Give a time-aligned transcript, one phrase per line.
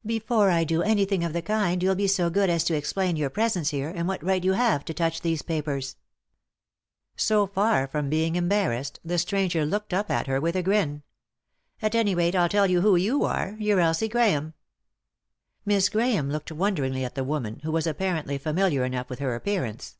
[0.16, 3.28] "Before I do anything of the kind you'll be so good as to explain your
[3.28, 5.96] presence here, and what right you have to touch these papers."
[7.16, 11.02] So fax from seeming embarrassed, the stranger looked up at her with a grin.
[11.82, 12.66] h 97 3i 9 iii^d by Google THE INTERRUPTED KISS" At any rate, I'll tell
[12.70, 14.52] you who you are— you're Elsie Grahame."
[15.66, 19.66] Miss Grahame looked wonderingly at the woman, who was apparently familiar enough with her appear
[19.66, 19.98] ance.